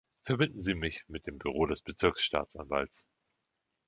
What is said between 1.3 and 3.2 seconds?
Büro des Bezirksstaatsanwalts.